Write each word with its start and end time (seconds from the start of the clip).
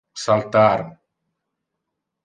Saltar! 0.21 0.83